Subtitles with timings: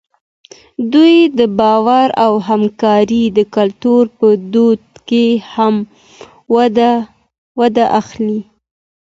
[0.93, 4.69] دوی د باور او همکارۍ د کلتور په وده
[5.07, 6.93] کې مهمه
[7.59, 8.39] ونډه اخلي.